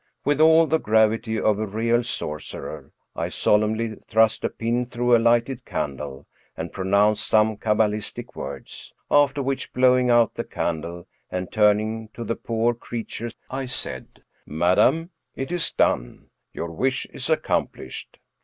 [0.25, 5.19] With all the gravity of a real sorcerer, I solemnly thrust a pin through a
[5.21, 6.25] lighted candle,
[6.57, 8.95] and pronounced some ca balistic words.
[9.11, 15.11] After which, blowing out the candle, and turning to the poor creature, I said:" Madam,
[15.35, 18.17] it is done; your wish is accomplished.